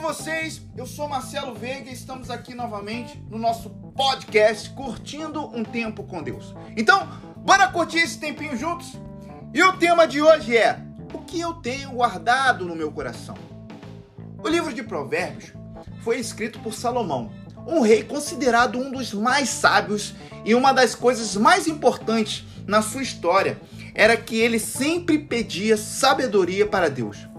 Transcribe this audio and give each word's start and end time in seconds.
com 0.00 0.14
vocês? 0.14 0.62
Eu 0.78 0.86
sou 0.86 1.06
Marcelo 1.06 1.54
Veiga 1.54 1.90
e 1.90 1.92
estamos 1.92 2.30
aqui 2.30 2.54
novamente 2.54 3.22
no 3.28 3.36
nosso 3.36 3.68
podcast 3.68 4.70
Curtindo 4.70 5.54
um 5.54 5.62
Tempo 5.62 6.04
com 6.04 6.22
Deus. 6.22 6.54
Então, 6.74 7.06
bora 7.36 7.68
curtir 7.68 7.98
esse 7.98 8.18
tempinho 8.18 8.56
juntos? 8.56 8.94
E 9.52 9.62
o 9.62 9.74
tema 9.74 10.08
de 10.08 10.22
hoje 10.22 10.56
é: 10.56 10.80
O 11.12 11.18
que 11.18 11.38
eu 11.38 11.52
tenho 11.52 11.90
guardado 11.90 12.64
no 12.64 12.74
meu 12.74 12.90
coração? 12.90 13.34
O 14.42 14.48
livro 14.48 14.72
de 14.72 14.82
Provérbios 14.82 15.52
foi 16.02 16.18
escrito 16.18 16.58
por 16.60 16.72
Salomão, 16.72 17.30
um 17.66 17.82
rei 17.82 18.02
considerado 18.02 18.78
um 18.78 18.90
dos 18.90 19.12
mais 19.12 19.50
sábios 19.50 20.14
e 20.46 20.54
uma 20.54 20.72
das 20.72 20.94
coisas 20.94 21.36
mais 21.36 21.66
importantes 21.66 22.46
na 22.66 22.80
sua 22.80 23.02
história 23.02 23.60
era 23.94 24.16
que 24.16 24.36
ele 24.36 24.58
sempre 24.58 25.18
pedia 25.18 25.76
sabedoria 25.76 26.66
para 26.66 26.88
Deus 26.88 27.29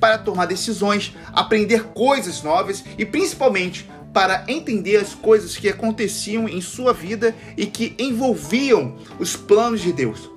para 0.00 0.18
tomar 0.18 0.46
decisões, 0.46 1.14
aprender 1.32 1.84
coisas 1.94 2.42
novas 2.42 2.82
e 2.98 3.04
principalmente 3.04 3.88
para 4.12 4.44
entender 4.48 4.96
as 4.96 5.14
coisas 5.14 5.56
que 5.56 5.68
aconteciam 5.68 6.48
em 6.48 6.60
sua 6.60 6.92
vida 6.92 7.34
e 7.56 7.66
que 7.66 7.94
envolviam 7.98 8.96
os 9.18 9.36
planos 9.36 9.80
de 9.80 9.92
Deus. 9.92 10.28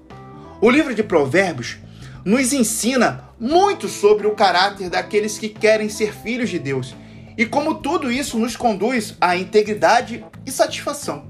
O 0.62 0.70
livro 0.70 0.94
de 0.94 1.02
Provérbios 1.02 1.78
nos 2.24 2.54
ensina 2.54 3.30
muito 3.40 3.88
sobre 3.88 4.28
o 4.28 4.36
caráter 4.36 4.90
daqueles 4.90 5.38
que 5.38 5.50
querem 5.50 5.90
ser 5.90 6.14
filhos 6.14 6.50
de 6.50 6.60
Deus 6.60 6.96
e 7.38 7.46
como 7.46 7.76
tudo 7.76 8.12
isso 8.12 8.38
nos 8.38 8.56
conduz 8.56 9.16
à 9.20 9.36
integridade 9.36 10.24
e 10.46 10.52
satisfação. 10.52 11.26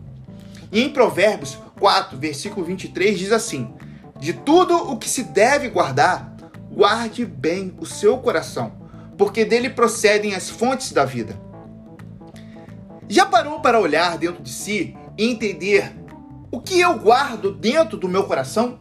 E 0.72 0.82
em 0.82 0.90
Provérbios 0.90 1.58
4, 1.80 2.18
versículo 2.18 2.66
23 2.66 3.18
diz 3.18 3.32
assim: 3.32 3.74
De 4.20 4.34
tudo 4.34 4.76
o 4.92 4.98
que 4.98 5.10
se 5.10 5.24
deve 5.24 5.70
guardar, 5.70 6.33
guarde 6.74 7.24
bem 7.24 7.74
o 7.80 7.86
seu 7.86 8.18
coração, 8.18 8.72
porque 9.18 9.46
dele 9.46 9.70
procedem 9.70 10.34
as 10.34 10.50
fontes 10.50 10.92
da 10.92 11.06
vida. 11.06 11.40
Já 13.08 13.26
parou 13.26 13.60
para 13.60 13.80
olhar 13.80 14.18
dentro 14.18 14.42
de 14.42 14.50
si 14.50 14.98
e 15.18 15.30
entender 15.30 15.94
o 16.52 16.60
que 16.60 16.80
eu 16.80 16.98
guardo 16.98 17.52
dentro 17.52 17.98
do 17.98 18.10
meu 18.10 18.24
coração? 18.24 18.80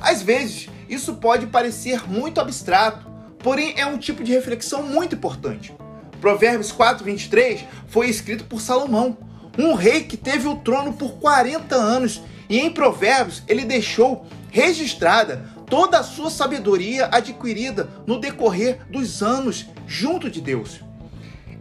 Às 0.00 0.22
vezes, 0.22 0.68
isso 0.88 1.14
pode 1.14 1.46
parecer 1.46 2.06
muito 2.06 2.40
abstrato, 2.40 3.10
porém 3.38 3.74
é 3.76 3.86
um 3.86 3.96
tipo 3.96 4.22
de 4.22 4.32
reflexão 4.32 4.82
muito 4.82 5.14
importante. 5.14 5.74
Provérbios 6.20 6.72
4:23 6.72 7.64
foi 7.88 8.08
escrito 8.08 8.44
por 8.44 8.60
Salomão, 8.60 9.16
um 9.58 9.74
rei 9.74 10.04
que 10.04 10.16
teve 10.16 10.46
o 10.46 10.56
trono 10.56 10.92
por 10.92 11.12
40 11.14 11.74
anos, 11.74 12.20
e 12.50 12.58
em 12.58 12.70
Provérbios 12.70 13.42
ele 13.48 13.64
deixou 13.64 14.26
registrada 14.50 15.53
toda 15.66 15.98
a 15.98 16.02
sua 16.02 16.30
sabedoria 16.30 17.08
adquirida 17.12 17.88
no 18.06 18.18
decorrer 18.18 18.80
dos 18.90 19.22
anos 19.22 19.66
junto 19.86 20.30
de 20.30 20.40
Deus. 20.40 20.80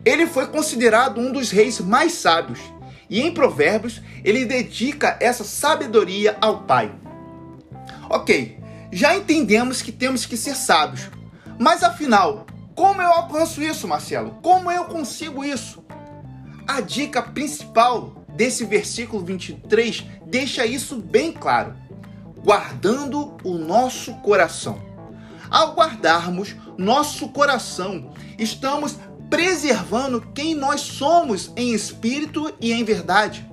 Ele 0.05 0.27
foi 0.27 0.47
considerado 0.47 1.19
um 1.19 1.31
dos 1.31 1.49
reis 1.51 1.79
mais 1.79 2.13
sábios, 2.13 2.59
e 3.09 3.21
em 3.21 3.33
Provérbios 3.33 4.01
ele 4.23 4.45
dedica 4.45 5.17
essa 5.19 5.43
sabedoria 5.43 6.37
ao 6.41 6.63
Pai. 6.63 6.93
Ok, 8.09 8.59
já 8.91 9.15
entendemos 9.15 9.81
que 9.81 9.91
temos 9.91 10.25
que 10.25 10.35
ser 10.35 10.55
sábios, 10.55 11.09
mas 11.57 11.83
afinal, 11.83 12.45
como 12.75 13.01
eu 13.01 13.09
alcanço 13.09 13.61
isso, 13.61 13.87
Marcelo? 13.87 14.37
Como 14.41 14.71
eu 14.71 14.85
consigo 14.85 15.43
isso? 15.43 15.83
A 16.67 16.81
dica 16.81 17.21
principal 17.21 18.25
desse 18.35 18.65
versículo 18.65 19.23
23 19.23 20.05
deixa 20.25 20.65
isso 20.65 20.95
bem 20.97 21.31
claro 21.31 21.75
guardando 22.43 23.37
o 23.43 23.57
nosso 23.57 24.13
coração. 24.15 24.79
Ao 25.49 25.73
guardarmos 25.73 26.55
nosso 26.77 27.29
coração, 27.29 28.11
estamos 28.37 28.97
preservando 29.29 30.21
quem 30.33 30.53
nós 30.53 30.81
somos 30.81 31.51
em 31.55 31.73
espírito 31.73 32.53
e 32.59 32.73
em 32.73 32.83
verdade. 32.83 33.49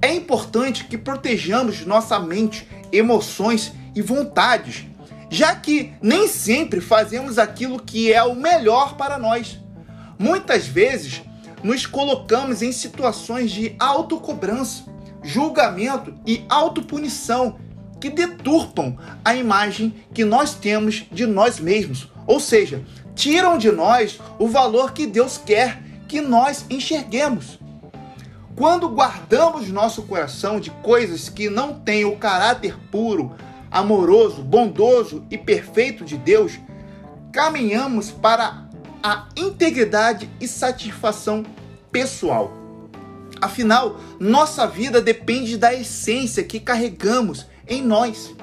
É 0.00 0.12
importante 0.12 0.84
que 0.84 0.98
protejamos 0.98 1.86
nossa 1.86 2.18
mente, 2.18 2.68
emoções 2.92 3.72
e 3.94 4.02
vontades, 4.02 4.84
já 5.30 5.54
que 5.54 5.92
nem 6.02 6.28
sempre 6.28 6.80
fazemos 6.80 7.38
aquilo 7.38 7.80
que 7.80 8.12
é 8.12 8.22
o 8.22 8.34
melhor 8.34 8.96
para 8.96 9.18
nós. 9.18 9.58
Muitas 10.18 10.66
vezes 10.66 11.22
nos 11.62 11.86
colocamos 11.86 12.62
em 12.62 12.72
situações 12.72 13.50
de 13.50 13.74
autocobrança, 13.78 14.84
julgamento 15.22 16.12
e 16.26 16.44
autopunição 16.48 17.56
que 18.02 18.10
deturpam 18.10 18.98
a 19.24 19.32
imagem 19.32 19.94
que 20.12 20.24
nós 20.24 20.56
temos 20.56 21.04
de 21.12 21.24
nós 21.24 21.60
mesmos, 21.60 22.08
ou 22.26 22.40
seja, 22.40 22.82
tiram 23.14 23.56
de 23.56 23.70
nós 23.70 24.18
o 24.40 24.48
valor 24.48 24.92
que 24.92 25.06
Deus 25.06 25.38
quer 25.38 25.80
que 26.08 26.20
nós 26.20 26.66
enxerguemos. 26.68 27.60
Quando 28.56 28.88
guardamos 28.88 29.68
nosso 29.68 30.02
coração 30.02 30.58
de 30.58 30.70
coisas 30.82 31.28
que 31.28 31.48
não 31.48 31.78
têm 31.78 32.04
o 32.04 32.16
caráter 32.16 32.76
puro, 32.90 33.36
amoroso, 33.70 34.42
bondoso 34.42 35.24
e 35.30 35.38
perfeito 35.38 36.04
de 36.04 36.18
Deus, 36.18 36.58
caminhamos 37.32 38.10
para 38.10 38.66
a 39.00 39.28
integridade 39.36 40.28
e 40.40 40.48
satisfação 40.48 41.44
pessoal. 41.92 42.52
Afinal, 43.40 44.00
nossa 44.18 44.66
vida 44.66 45.00
depende 45.00 45.56
da 45.56 45.72
essência 45.72 46.42
que 46.42 46.58
carregamos 46.58 47.46
em 47.68 47.82
nós. 47.82 48.34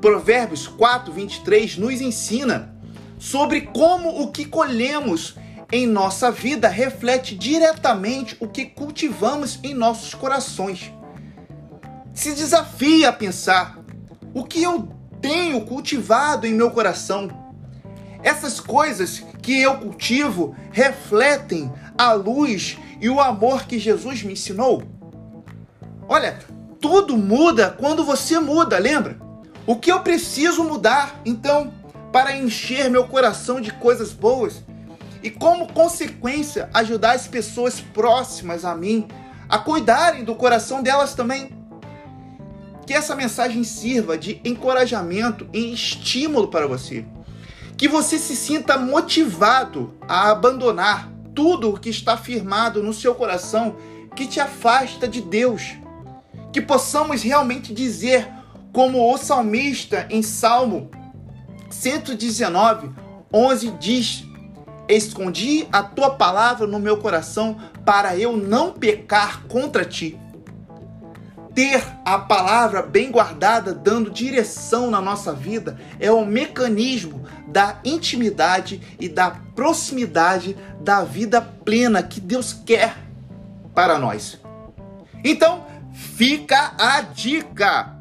Provérbios 0.00 0.68
4, 0.68 1.12
23 1.12 1.76
nos 1.76 2.00
ensina 2.00 2.74
sobre 3.18 3.62
como 3.62 4.22
o 4.22 4.30
que 4.30 4.44
colhemos 4.44 5.34
em 5.70 5.86
nossa 5.86 6.30
vida 6.30 6.68
reflete 6.68 7.34
diretamente 7.34 8.36
o 8.40 8.48
que 8.48 8.64
cultivamos 8.64 9.58
em 9.62 9.74
nossos 9.74 10.14
corações. 10.14 10.92
Se 12.14 12.34
desafia 12.34 13.10
a 13.10 13.12
pensar: 13.12 13.78
o 14.32 14.44
que 14.44 14.62
eu 14.62 14.88
tenho 15.20 15.60
cultivado 15.66 16.46
em 16.46 16.54
meu 16.54 16.70
coração? 16.70 17.28
Essas 18.22 18.58
coisas 18.58 19.24
que 19.42 19.60
eu 19.60 19.78
cultivo 19.78 20.56
refletem 20.72 21.72
a 21.96 22.12
luz 22.12 22.78
e 23.00 23.08
o 23.08 23.20
amor 23.20 23.64
que 23.64 23.78
Jesus 23.78 24.22
me 24.22 24.32
ensinou? 24.32 24.82
Olha, 26.08 26.38
tudo 26.80 27.16
muda 27.16 27.70
quando 27.70 28.04
você 28.04 28.38
muda, 28.38 28.78
lembra? 28.78 29.18
O 29.66 29.76
que 29.76 29.92
eu 29.92 30.00
preciso 30.00 30.64
mudar, 30.64 31.20
então, 31.24 31.72
para 32.12 32.36
encher 32.36 32.88
meu 32.88 33.06
coração 33.06 33.60
de 33.60 33.72
coisas 33.72 34.12
boas 34.12 34.62
e, 35.22 35.30
como 35.30 35.72
consequência, 35.72 36.70
ajudar 36.72 37.12
as 37.12 37.26
pessoas 37.26 37.80
próximas 37.80 38.64
a 38.64 38.74
mim 38.74 39.06
a 39.48 39.58
cuidarem 39.58 40.24
do 40.24 40.34
coração 40.34 40.82
delas 40.82 41.14
também? 41.14 41.50
Que 42.86 42.94
essa 42.94 43.14
mensagem 43.14 43.64
sirva 43.64 44.16
de 44.16 44.40
encorajamento 44.44 45.46
e 45.52 45.72
estímulo 45.72 46.48
para 46.48 46.66
você. 46.66 47.04
Que 47.76 47.86
você 47.86 48.18
se 48.18 48.34
sinta 48.34 48.78
motivado 48.78 49.92
a 50.08 50.30
abandonar 50.30 51.12
tudo 51.34 51.70
o 51.70 51.78
que 51.78 51.90
está 51.90 52.16
firmado 52.16 52.82
no 52.82 52.94
seu 52.94 53.14
coração 53.14 53.76
que 54.16 54.26
te 54.26 54.40
afasta 54.40 55.06
de 55.06 55.20
Deus 55.20 55.76
que 56.52 56.60
possamos 56.60 57.22
realmente 57.22 57.72
dizer, 57.72 58.28
como 58.72 59.12
o 59.12 59.18
salmista 59.18 60.06
em 60.10 60.22
Salmo 60.22 60.90
119, 61.70 62.90
11 63.32 63.70
diz: 63.72 64.24
Escondi 64.88 65.68
a 65.70 65.82
tua 65.82 66.10
palavra 66.10 66.66
no 66.66 66.78
meu 66.78 66.96
coração 66.96 67.58
para 67.84 68.16
eu 68.16 68.36
não 68.36 68.72
pecar 68.72 69.42
contra 69.46 69.84
ti. 69.84 70.18
Ter 71.54 71.82
a 72.04 72.18
palavra 72.18 72.82
bem 72.82 73.10
guardada, 73.10 73.74
dando 73.74 74.10
direção 74.10 74.90
na 74.90 75.00
nossa 75.00 75.32
vida, 75.32 75.78
é 75.98 76.10
o 76.10 76.24
mecanismo 76.24 77.24
da 77.48 77.80
intimidade 77.84 78.80
e 79.00 79.08
da 79.08 79.30
proximidade 79.56 80.56
da 80.80 81.02
vida 81.02 81.40
plena 81.40 82.02
que 82.02 82.20
Deus 82.20 82.52
quer 82.52 82.96
para 83.74 83.98
nós. 83.98 84.38
Então, 85.24 85.66
Fica 85.98 86.74
a 86.78 87.00
dica. 87.00 87.92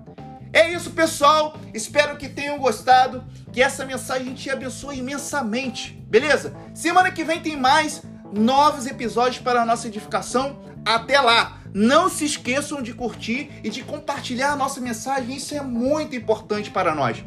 É 0.53 0.71
isso, 0.71 0.91
pessoal. 0.91 1.57
Espero 1.73 2.15
que 2.15 2.29
tenham 2.29 2.59
gostado, 2.59 3.23
que 3.51 3.61
essa 3.61 3.85
mensagem 3.85 4.35
te 4.35 4.51
abençoe 4.51 4.99
imensamente. 4.99 5.93
Beleza? 6.07 6.55
Semana 6.75 7.11
que 7.11 7.23
vem 7.23 7.39
tem 7.39 7.57
mais 7.57 8.03
novos 8.31 8.85
episódios 8.85 9.41
para 9.41 9.63
a 9.63 9.65
nossa 9.65 9.87
edificação. 9.87 10.59
Até 10.85 11.19
lá. 11.19 11.57
Não 11.73 12.07
se 12.07 12.23
esqueçam 12.25 12.83
de 12.83 12.93
curtir 12.93 13.49
e 13.63 13.69
de 13.69 13.83
compartilhar 13.83 14.51
a 14.51 14.55
nossa 14.55 14.79
mensagem. 14.79 15.35
Isso 15.35 15.55
é 15.55 15.61
muito 15.61 16.15
importante 16.15 16.69
para 16.69 16.93
nós. 16.93 17.23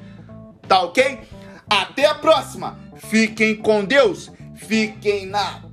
Tá 0.68 0.82
ok? 0.82 1.18
Até 1.68 2.06
a 2.06 2.14
próxima. 2.14 2.78
Fiquem 2.96 3.56
com 3.56 3.84
Deus. 3.84 4.30
Fiquem 4.54 5.26
na. 5.26 5.69